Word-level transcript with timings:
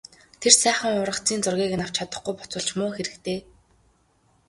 Тэр 0.41 0.53
сайхан 0.63 0.93
ургацын 1.01 1.39
зургийг 1.43 1.73
нь 1.75 1.83
авч 1.85 1.95
чадахгүй 1.97 2.33
буцвал 2.37 2.65
ч 2.67 2.69
муу 2.77 2.91
хэрэг 2.93 3.15
дээ... 3.25 3.39